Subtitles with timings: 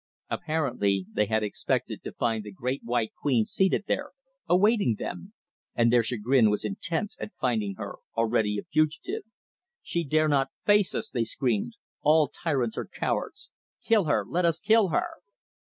[0.31, 4.13] Apparently they had expected to find the Great White Queen seated there,
[4.49, 5.33] awaiting them,
[5.75, 9.21] and their chagrin was intense at finding her already a fugitive.
[9.83, 11.73] "She dare not face us!" they screamed.
[12.01, 13.51] "All tyrants are cowards.
[13.83, 14.25] Kill her!
[14.27, 15.05] Let us kill her!"